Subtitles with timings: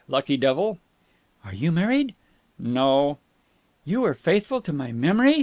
[0.07, 0.79] Lucky devil!"
[1.45, 2.15] "Are you married?"
[2.57, 3.19] "No."
[3.85, 5.39] "You were faithful to my memory?"